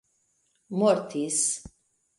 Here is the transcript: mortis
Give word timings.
mortis 0.79 1.45